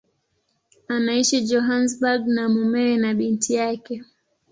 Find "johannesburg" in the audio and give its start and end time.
1.47-2.21